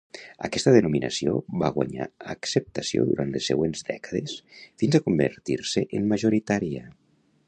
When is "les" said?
3.35-3.49